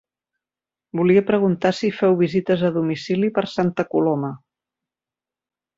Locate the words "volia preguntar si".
0.99-1.91